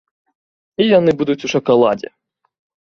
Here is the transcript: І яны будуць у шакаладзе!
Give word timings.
І 0.81 0.87
яны 0.99 1.11
будуць 1.21 1.39
у 1.49 1.53
шакаладзе! 1.55 2.09